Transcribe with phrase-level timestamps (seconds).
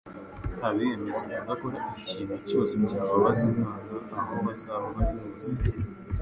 [0.67, 5.53] Abiyemeza kudakora ikintu cyose cyababaza Imana aho bazaba bari hose,